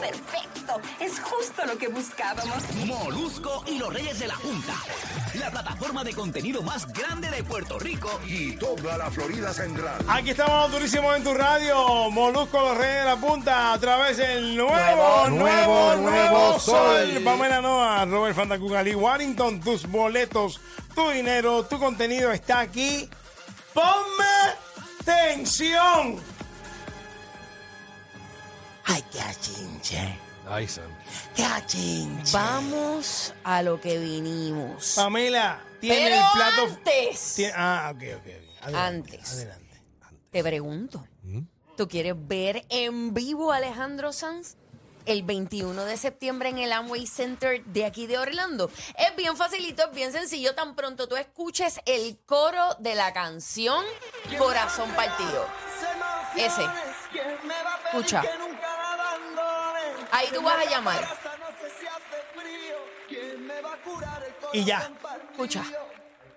[0.00, 2.56] Perfecto, es justo lo que buscábamos.
[2.86, 4.74] Molusco y los Reyes de la Punta.
[5.34, 8.20] La plataforma de contenido más grande de Puerto Rico.
[8.26, 10.04] Y toda la Florida Central.
[10.08, 12.10] Aquí estamos durísimos en tu radio.
[12.10, 13.72] Molusco los Reyes de la Punta.
[13.72, 17.08] A través del nuevo, nuevo, nuevo, nuevo sol.
[17.12, 17.22] sol.
[17.24, 19.60] Pamela Noa, Robert Fantacugali, Warrington.
[19.60, 20.60] Tus boletos,
[20.94, 23.08] tu dinero, tu contenido está aquí.
[23.72, 24.56] ¡Ponme
[25.04, 26.39] tensión!
[28.92, 30.18] Ay, qué achinche.
[30.48, 30.84] Ay, Sam.
[31.36, 32.32] Qué achinche.
[32.32, 34.94] Vamos a lo que vinimos.
[34.96, 36.62] Pamela, tiene Pero el plato.
[36.74, 38.26] antes, tiene- ah, ok, ok.
[38.26, 38.62] ok.
[38.62, 39.32] Adelante, Antes.
[39.32, 39.82] Adelante.
[40.30, 41.06] te pregunto,
[41.76, 44.56] ¿tú quieres ver en vivo a Alejandro Sanz?
[45.06, 48.70] El 21 de septiembre en el Amway Center de aquí de Orlando.
[48.98, 50.54] Es bien facilito, es bien sencillo.
[50.54, 53.82] Tan pronto tú escuches el coro de la canción
[54.38, 55.46] Corazón Partido.
[56.36, 56.62] Ese.
[57.86, 58.22] Escucha.
[60.12, 61.18] Ahí tú vas a llamar.
[64.52, 64.90] Y ya.
[65.30, 65.64] Escucha.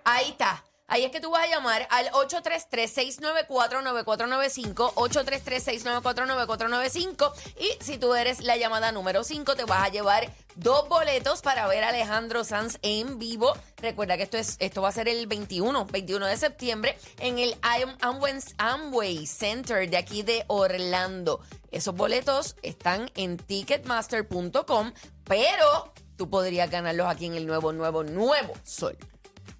[0.04, 0.62] Ahí está.
[0.94, 8.56] Ahí es que tú vas a llamar al 833-694-9495, 833-694-9495 y si tú eres la
[8.56, 13.18] llamada número 5 te vas a llevar dos boletos para ver a Alejandro Sanz en
[13.18, 13.54] vivo.
[13.78, 17.56] Recuerda que esto es esto va a ser el 21, 21 de septiembre en el
[17.62, 21.40] Am- Amway, Amway Center de aquí de Orlando.
[21.72, 24.92] Esos boletos están en ticketmaster.com,
[25.24, 28.96] pero tú podrías ganarlos aquí en el nuevo, nuevo, nuevo Sol.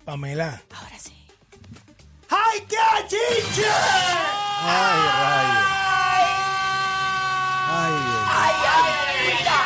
[0.04, 0.62] Pamela.
[0.76, 1.23] Ahora sí.
[2.54, 3.66] ¡Ay, qué achinche!
[4.60, 5.66] Ay, rayos.
[7.66, 7.94] Ay,
[8.28, 8.92] ¡Ay, ay,
[9.38, 9.58] mira!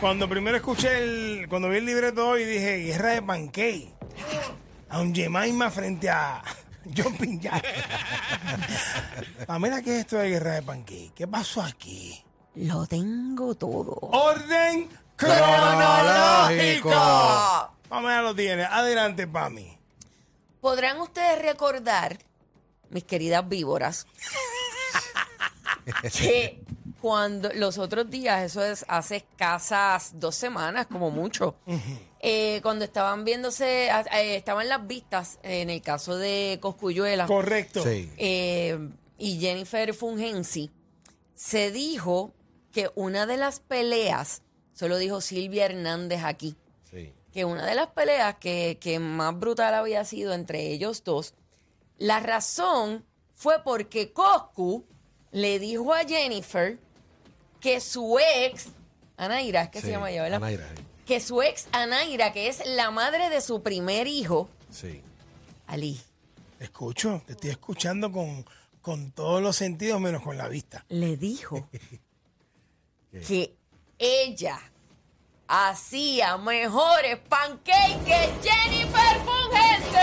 [0.00, 1.46] Cuando primero escuché el.
[1.50, 3.94] Cuando vi el libreto hoy dije guerra de pancake.
[4.88, 6.42] A un Jemima frente a
[6.96, 7.62] Jumping Jack.
[9.46, 11.12] Pamela, ¿qué es esto de guerra de pancake?
[11.14, 12.24] ¿Qué pasó aquí?
[12.54, 13.98] Lo tengo todo.
[14.00, 16.90] Orden Cronológico.
[17.92, 18.64] Pamela lo tiene.
[18.64, 19.76] Adelante, Pami.
[20.62, 22.16] ¿Podrán ustedes recordar,
[22.88, 24.06] mis queridas víboras,
[26.18, 26.62] que
[27.02, 31.54] cuando los otros días, eso es hace escasas dos semanas, como mucho,
[32.20, 37.82] eh, cuando estaban viéndose, eh, estaban las vistas, en el caso de Coscuyuela, Correcto.
[37.82, 38.10] Sí.
[38.16, 38.88] eh,
[39.18, 40.70] y Jennifer Fungensi,
[41.34, 42.32] se dijo
[42.72, 44.40] que una de las peleas,
[44.72, 46.56] se lo dijo Silvia Hernández aquí.
[47.32, 51.34] Que una de las peleas que, que más brutal había sido entre ellos dos,
[51.98, 53.04] la razón
[53.34, 54.84] fue porque Coscu
[55.30, 56.78] le dijo a Jennifer
[57.60, 58.66] que su ex,
[59.16, 60.36] Anaira, es que Sí, se llama ella, ¿verdad?
[60.42, 60.82] Anaira, sí.
[61.06, 65.00] Que su ex Anaira, que es la madre de su primer hijo, Sí.
[65.66, 66.00] Ali,
[66.58, 67.22] Te escucho.
[67.26, 68.44] Te estoy escuchando con,
[68.80, 70.84] con todos los sentidos menos con la vista.
[70.88, 71.68] le dijo
[73.26, 73.54] que
[73.98, 74.58] ella
[75.54, 79.98] hacía mejores pancakes que Jennifer Fungente.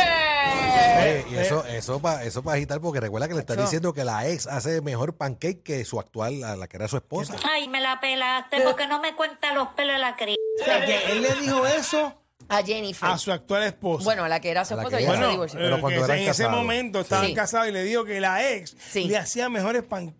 [1.02, 4.04] Oye, y eso, eso para eso pa agitar, porque recuerda que le está diciendo que
[4.04, 7.36] la ex hace mejor pancake que su actual, la, la que era su esposa.
[7.44, 10.36] Ay, me la pelaste porque no me cuenta los pelos de la cría.
[10.62, 12.14] O sea, que él le dijo eso
[12.48, 13.09] A Jennifer.
[13.09, 14.04] a su actual esposa.
[14.04, 15.16] Bueno, a la que era su A la esposa que ya era.
[15.16, 15.59] se Bueno, divorció.
[15.59, 16.62] Pero eh, cuando que eran en ese casados.
[16.62, 17.34] momento estaban Sí.
[17.34, 19.06] casados y le dijo que la ex Sí.
[19.06, 20.14] le hacía mejores pan.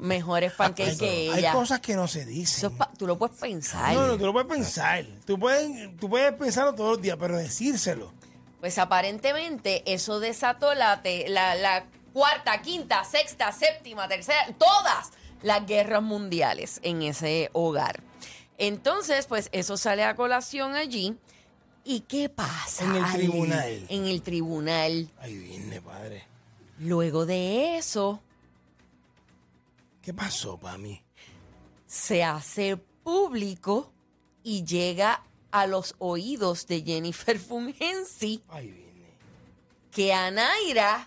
[0.00, 1.52] Mejores pancakes que Hay ella.
[1.52, 2.72] cosas que no se dicen.
[2.98, 3.92] tú lo puedes pensar.
[3.94, 5.04] No, no, tú lo puedes pensar.
[5.26, 8.12] Tú puedes, tú puedes pensarlo todos los días, pero decírselo.
[8.60, 15.10] Pues aparentemente eso desató la, te- la, la cuarta, quinta, sexta, séptima, tercera, todas
[15.42, 18.00] las guerras mundiales en ese hogar.
[18.58, 21.16] Entonces, pues eso sale a colación allí.
[21.84, 22.84] ¿Y qué pasa?
[22.84, 23.86] En el tribunal.
[23.88, 25.08] En el tribunal.
[25.20, 26.24] Ay, viene, padre.
[26.78, 28.20] Luego de eso,
[30.10, 31.00] ¿Qué pasó, Pami?
[31.86, 33.92] se hace público
[34.42, 35.22] y llega
[35.52, 39.14] a los oídos de Jennifer Fungensi Ay, viene.
[39.92, 41.06] que Anaira,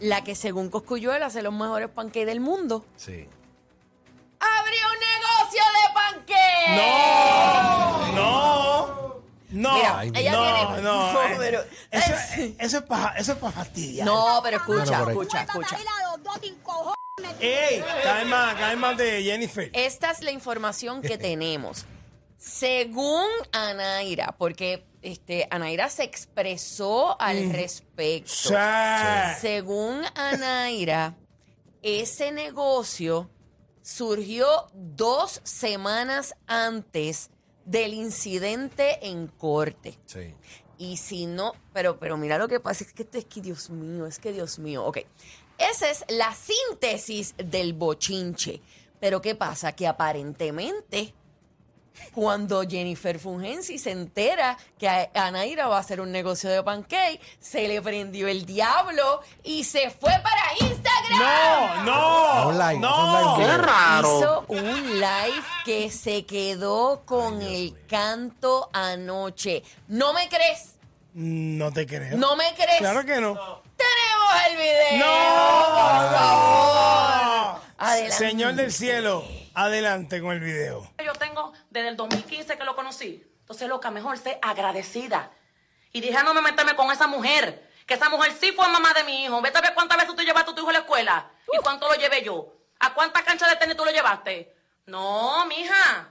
[0.00, 3.28] la que según Coscuyuela hace los mejores panqueques del mundo, Sí.
[4.40, 6.76] abrió un negocio de panqueques.
[6.76, 8.14] ¡No!
[8.14, 9.22] ¡No!
[9.50, 9.74] ¡No!
[9.74, 10.82] Mira, ella no, tiene.
[10.82, 12.12] no, No, eh, pero- Eso,
[12.58, 14.06] eso es para eso es pa fastidiar.
[14.06, 15.76] No, pero escucha, Bueno, por escucha, escucha.
[17.40, 17.82] ¡Ey!
[18.02, 19.70] Calma, calma de Jennifer.
[19.72, 21.86] Esta es la información que tenemos.
[22.36, 28.32] Según Anaira, porque este, Anaira se expresó al respecto.
[28.32, 28.54] Sí.
[29.40, 31.16] Según Anaira,
[31.82, 33.30] ese negocio
[33.82, 37.30] surgió dos semanas antes
[37.64, 39.98] del incidente en corte.
[40.06, 40.34] Sí.
[40.82, 44.04] Y si no, pero, pero mira lo que pasa, es que es que Dios mío,
[44.04, 44.98] es que Dios mío, ok.
[45.56, 48.60] Esa es la síntesis del bochinche.
[48.98, 49.70] Pero ¿qué pasa?
[49.76, 51.14] Que aparentemente,
[52.12, 57.20] cuando Jennifer Fungensi se entera que a- Anaira va a hacer un negocio de pancake,
[57.38, 60.71] se le prendió el diablo y se fue para Instagram.
[61.18, 62.48] No, no.
[62.48, 63.34] Un live, no.
[63.36, 63.62] un live.
[64.00, 69.62] Hizo un live que se quedó con el canto anoche.
[69.88, 70.76] ¿No me crees?
[71.14, 72.16] No te creo.
[72.16, 72.78] ¿No me crees?
[72.78, 73.62] Claro que no.
[73.76, 74.98] ¡Tenemos el video!
[74.98, 75.06] ¡No!
[75.74, 77.60] ¡Por favor!
[77.78, 78.16] Adelante.
[78.16, 79.24] Señor del cielo,
[79.54, 80.90] adelante con el video.
[81.04, 83.22] yo tengo desde el 2015 que lo conocí.
[83.40, 85.32] Entonces, loca, mejor sé agradecida.
[85.92, 87.61] Y dejándome meterme con esa mujer.
[87.86, 89.40] Que esa mujer sí fue mamá de mi hijo.
[89.40, 91.30] Vete a ver cuántas veces tú llevaste a tu hijo a la escuela.
[91.52, 92.52] ¿Y cuánto lo llevé yo?
[92.80, 94.56] ¿A cuántas canchas de tenis tú lo llevaste?
[94.86, 96.08] No, mija.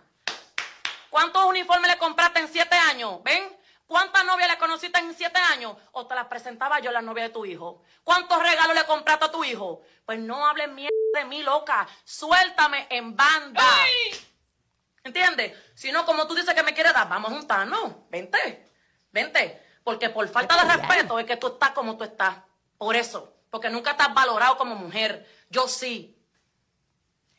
[1.09, 3.21] ¿Cuántos uniformes le compraste en siete años?
[3.23, 3.57] ¿Ven?
[3.85, 5.75] ¿Cuántas novias le conociste en siete años?
[5.91, 7.83] ¿O te las presentaba yo la novia de tu hijo?
[8.05, 9.81] ¿Cuántos regalos le compraste a tu hijo?
[10.05, 11.85] Pues no hables mierda de mí, loca.
[12.05, 13.65] Suéltame en banda.
[15.03, 15.57] ¿Entiendes?
[15.75, 18.09] Si no, como tú dices que me quieres dar, vamos a juntarnos.
[18.09, 18.71] Vente,
[19.11, 19.70] vente.
[19.83, 22.37] Porque por falta de respeto es que tú estás como tú estás.
[22.77, 23.33] Por eso.
[23.49, 25.27] Porque nunca estás valorado como mujer.
[25.49, 26.17] Yo sí.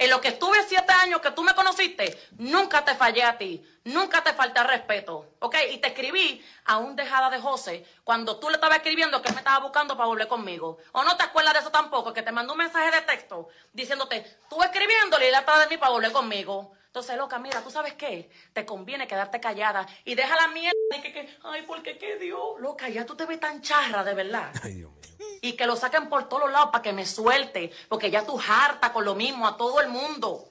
[0.03, 3.65] En lo que estuve siete años que tú me conociste, nunca te fallé a ti,
[3.85, 5.55] nunca te falté al respeto, ¿ok?
[5.71, 9.35] Y te escribí a un dejada de José cuando tú le estabas escribiendo que él
[9.35, 10.79] me estaba buscando para volver conmigo.
[10.91, 12.13] ¿O no te acuerdas de eso tampoco?
[12.13, 15.77] Que te mandó un mensaje de texto diciéndote, tú escribiéndole y él atrás de mí
[15.77, 16.73] para volver conmigo.
[16.93, 18.31] Entonces, loca, mira, ¿tú sabes qué?
[18.53, 22.19] Te conviene quedarte callada y deja la mierda y que, que ay, ¿por qué qué
[22.19, 22.61] Dios?
[22.61, 25.27] Loca, ya tú te ves tan charra, de verdad Ay, Dios mío.
[25.41, 28.93] y que lo saquen por todos lados para que me suelte, porque ya tú harta
[28.93, 30.51] con lo mismo a todo el mundo.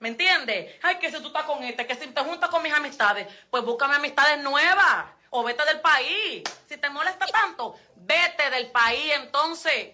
[0.00, 0.74] ¿Me entiendes?
[0.82, 3.62] Ay, que si tú estás con este, que si te juntas con mis amistades, pues
[3.62, 6.42] búscame amistades nuevas o vete del país.
[6.68, 9.90] Si te molesta tanto, vete del país entonces.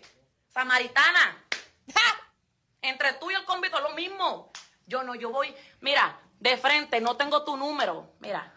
[0.49, 1.45] Samaritana.
[2.81, 4.51] Entre tú y el convito es lo mismo.
[4.87, 8.11] Yo no, yo voy, mira, de frente, no tengo tu número.
[8.21, 8.53] Mira.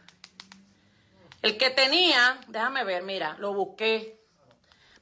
[1.42, 4.18] El que tenía, déjame ver, mira, lo busqué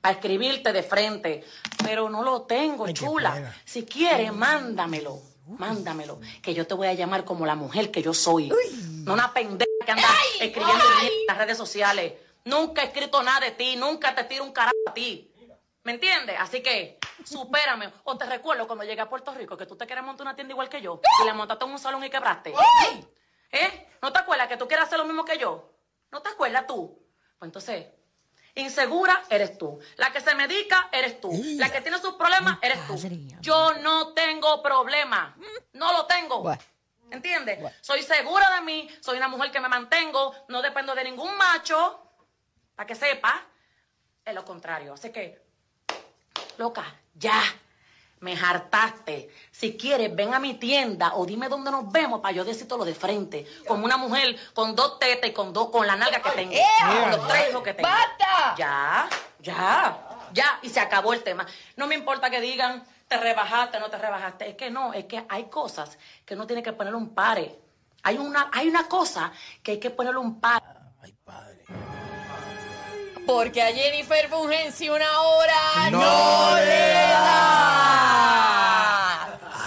[0.01, 1.44] para escribirte de frente,
[1.83, 3.56] pero no lo tengo, Ay, chula.
[3.66, 5.19] Si quieres, mándamelo.
[5.48, 8.51] Mándamelo, que yo te voy a llamar como la mujer que yo soy.
[9.04, 10.07] No una pendeja que anda
[10.39, 12.13] escribiendo en las redes sociales.
[12.45, 15.31] Nunca he escrito nada de ti, nunca te tiro un carajo a ti.
[15.83, 16.36] ¿Me entiendes?
[16.39, 17.91] Así que, supérame.
[18.03, 20.51] O te recuerdo cuando llegué a Puerto Rico que tú te querías montar una tienda
[20.51, 22.53] igual que yo y le montaste en un salón y quebraste.
[23.51, 23.89] ¿Eh?
[24.01, 25.71] ¿No te acuerdas que tú quieres hacer lo mismo que yo?
[26.12, 27.01] ¿No te acuerdas tú?
[27.38, 27.88] Pues entonces,
[28.56, 29.79] insegura eres tú.
[29.97, 31.31] La que se medica eres tú.
[31.57, 32.95] La que tiene sus problemas eres tú.
[33.41, 35.35] Yo no tengo problema.
[35.73, 36.51] No lo tengo.
[37.12, 37.59] ¿Entiendes?
[37.81, 42.01] Soy segura de mí, soy una mujer que me mantengo, no dependo de ningún macho,
[42.75, 43.41] para que sepa.
[44.23, 44.94] Es lo contrario.
[44.94, 45.44] Así que,
[46.57, 47.41] loca, ya.
[48.21, 49.29] Me hartaste.
[49.51, 52.85] Si quieres, ven a mi tienda o dime dónde nos vemos para yo decirte lo
[52.85, 53.45] de frente.
[53.67, 56.55] Como una mujer con dos tetas y con dos, con la nalga que tengo.
[57.01, 57.89] Con los tres hijos que tengo.
[57.89, 58.55] ¡Basta!
[58.57, 59.09] Ya,
[59.39, 59.99] ya,
[60.33, 60.59] ya.
[60.63, 61.45] Y se acabó el tema.
[61.75, 64.49] No me importa que digan, te rebajaste, no te rebajaste.
[64.49, 67.59] Es que no, es que hay cosas que uno tiene que ponerle un pare.
[68.01, 69.31] Hay una, hay una cosa
[69.61, 70.65] que hay que ponerle un pare.
[73.25, 78.25] Porque a Jennifer Fungensi una hora no, No le da.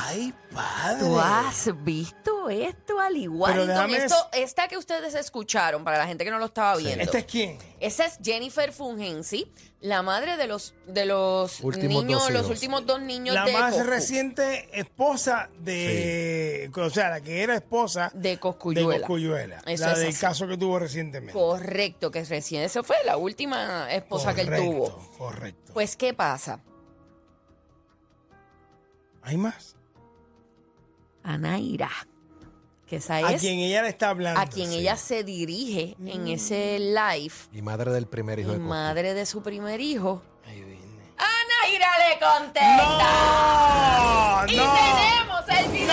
[0.07, 1.01] Ay, padre.
[1.01, 4.17] ¿Tú has visto esto al igual Pero déjame esto?
[4.33, 7.03] Esta que ustedes escucharon, para la gente que no lo estaba viendo.
[7.05, 7.59] ¿Este es quién?
[7.81, 12.51] Esa es Jennifer Fungensi, la madre de los de los Últimos niños, dos los hijos.
[12.51, 13.89] últimos dos niños La de más Coscu.
[13.89, 16.71] reciente esposa de.
[16.75, 18.95] O sea, la que era esposa De Cosculluela.
[18.95, 19.63] de Cosculluela.
[19.67, 20.21] Eso la es del así.
[20.21, 21.33] caso que tuvo recientemente.
[21.33, 24.91] Correcto, que recién esa fue la última esposa que él tuvo.
[24.91, 25.73] Correcto, Correcto.
[25.75, 26.61] Pues, ¿qué pasa?
[29.23, 29.77] ¿Hay más?
[31.23, 31.91] Anaira,
[32.89, 34.41] que esa A es quien ella le está hablando.
[34.41, 34.79] a quien sí.
[34.79, 36.09] ella se dirige Mm.
[36.09, 40.23] en ese live, Y madre del primer hijo y de madre de su primer hijo.
[40.47, 40.79] Ahí viene.
[41.19, 42.77] Anaira le contesta.
[44.47, 44.53] ¡No!
[44.53, 44.73] Y ¡No!
[44.73, 45.89] tenemos el video.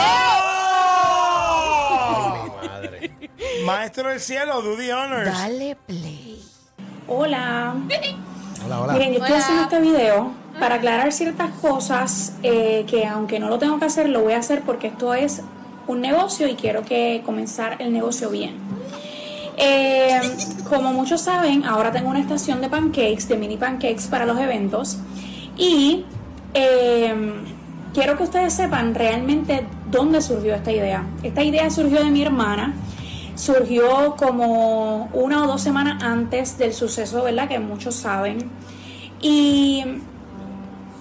[1.65, 2.55] ¡No!
[2.67, 3.11] Madre.
[3.65, 5.31] Maestro del cielo, do the honors.
[5.31, 6.41] Dale play.
[7.07, 7.75] Hola.
[8.65, 8.93] Hola, hola.
[8.93, 9.39] Miren, yo estoy Hola.
[9.43, 14.09] haciendo este video para aclarar ciertas cosas eh, que aunque no lo tengo que hacer,
[14.09, 15.41] lo voy a hacer porque esto es
[15.87, 18.55] un negocio y quiero que comenzar el negocio bien.
[19.57, 20.19] Eh,
[20.67, 24.97] como muchos saben, ahora tengo una estación de pancakes, de mini pancakes para los eventos
[25.57, 26.03] y
[26.53, 27.15] eh,
[27.93, 31.05] quiero que ustedes sepan realmente dónde surgió esta idea.
[31.23, 32.73] Esta idea surgió de mi hermana
[33.35, 37.47] surgió como una o dos semanas antes del suceso, ¿verdad?
[37.47, 38.49] Que muchos saben.
[39.21, 39.83] Y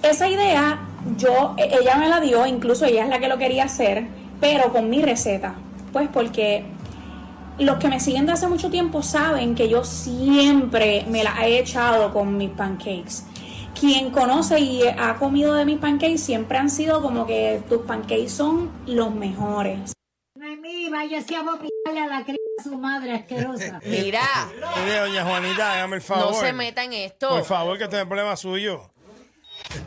[0.03, 0.81] esa idea
[1.17, 4.07] yo, e- ella me la dio, incluso ella es la que lo quería hacer,
[4.41, 5.55] pero con mi receta.
[5.93, 6.65] Pues porque
[7.59, 11.59] los que me siguen de hace mucho tiempo saben que yo siempre me la he
[11.59, 13.25] echado con mis pancakes.
[13.79, 18.31] Quien conoce y ha comido de mis pancakes siempre han sido como que tus pancakes
[18.31, 19.93] son los mejores.
[20.37, 23.81] Noemí, váyase a vomitarle a la cría a su madre asquerosa.
[23.87, 24.23] Mira,
[24.85, 26.33] Mire, doña Juanita, hágame el favor.
[26.33, 27.29] no se meta en esto.
[27.29, 28.91] Por favor, que este es el problema suyo.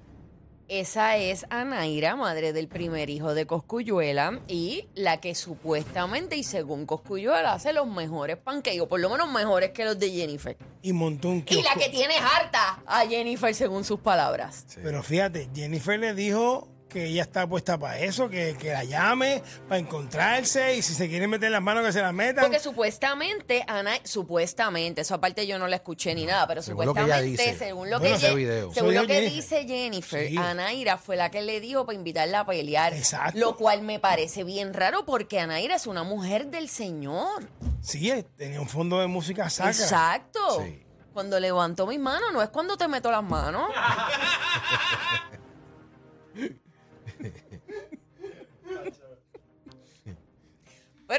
[0.73, 6.87] Esa es Anaira, madre del primer hijo de Coscuyuela, y la que supuestamente y según
[6.87, 10.57] Coscuyuela hace los mejores pancakes, o por lo menos mejores que los de Jennifer.
[10.81, 14.65] Y montó un Y la que tiene harta a Jennifer según sus palabras.
[14.83, 19.43] Pero fíjate, Jennifer le dijo que ella está puesta para eso, que, que la llame,
[19.69, 22.45] para encontrarse, y si se quieren meter las manos, que se las metan.
[22.45, 26.95] Porque supuestamente, Ana, supuestamente, eso aparte yo no la escuché ni nada, pero Según lo
[26.95, 27.65] que ella supuestamente, dice.
[27.65, 28.73] según lo Bueno, que, video.
[28.73, 29.33] según lo que Jennifer.
[29.35, 30.37] dice Jennifer, Sí.
[30.37, 32.93] Anaira fue la que le dijo para invitarla a pelear.
[32.95, 33.39] Exacto.
[33.39, 37.49] Lo cual me parece bien raro porque Anaira es una mujer del Señor.
[37.81, 39.71] Sí, eh, tenía un fondo de música sacra.
[39.73, 40.63] Exacto.
[40.63, 40.83] Sí.
[41.13, 43.71] Cuando levanto mis manos, no es cuando te meto las manos.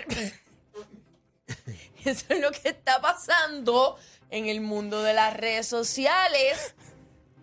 [0.07, 0.31] Pero-
[2.05, 3.97] eso es lo que está pasando
[4.29, 6.75] en el mundo de las redes sociales.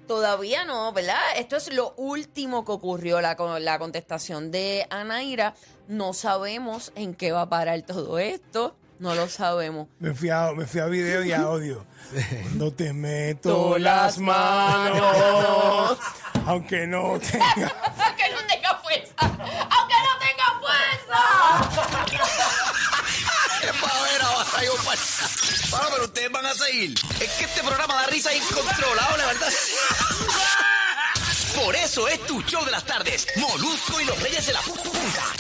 [0.09, 1.21] Todavía no, ¿verdad?
[1.37, 5.55] Esto es lo último que ocurrió, la, con- la contestación de Anaira.
[5.87, 8.77] No sabemos en qué va a parar todo esto.
[8.99, 9.89] No lo sabemos.
[9.99, 11.87] Me fui, a, me fui a video y a audio.
[12.43, 15.01] Cuando te meto las manos.
[15.01, 15.99] manos,
[16.45, 17.47] aunque no tenga...
[17.47, 19.15] Aunque no tenga fuerza.
[19.21, 21.19] Aunque no tenga fuerza.
[25.71, 26.95] Bueno, pero ustedes van a seguir.
[27.21, 29.53] Es que este programa da risa incontrolable, ¿verdad?
[31.57, 33.27] Por eso es tu show de las tardes.
[33.37, 35.40] Molusco y los Reyes de la Punta.